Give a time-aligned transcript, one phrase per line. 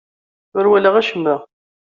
[0.57, 1.35] Ur walaɣ acemma.